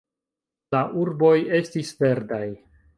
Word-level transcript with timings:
La 0.77 0.81
urboj 1.03 1.35
estis 1.61 1.95
verdaj. 2.05 2.45